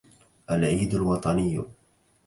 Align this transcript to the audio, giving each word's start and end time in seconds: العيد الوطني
العيد 0.51 0.93
الوطني 0.95 1.61